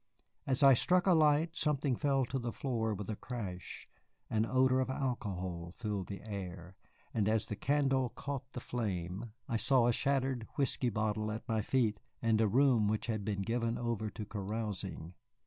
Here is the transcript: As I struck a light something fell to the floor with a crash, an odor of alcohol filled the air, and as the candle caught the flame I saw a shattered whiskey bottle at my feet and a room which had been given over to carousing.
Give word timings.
As 0.47 0.63
I 0.63 0.73
struck 0.73 1.05
a 1.05 1.13
light 1.13 1.55
something 1.55 1.95
fell 1.95 2.25
to 2.25 2.39
the 2.39 2.51
floor 2.51 2.95
with 2.95 3.07
a 3.11 3.15
crash, 3.15 3.87
an 4.31 4.47
odor 4.47 4.79
of 4.79 4.89
alcohol 4.89 5.75
filled 5.77 6.07
the 6.07 6.23
air, 6.23 6.75
and 7.13 7.29
as 7.29 7.45
the 7.45 7.55
candle 7.55 8.09
caught 8.09 8.53
the 8.53 8.59
flame 8.61 9.31
I 9.47 9.57
saw 9.57 9.85
a 9.85 9.93
shattered 9.93 10.47
whiskey 10.55 10.89
bottle 10.89 11.31
at 11.31 11.47
my 11.47 11.61
feet 11.61 12.01
and 12.19 12.41
a 12.41 12.47
room 12.47 12.87
which 12.87 13.05
had 13.05 13.23
been 13.23 13.43
given 13.43 13.77
over 13.77 14.09
to 14.09 14.25
carousing. 14.25 15.13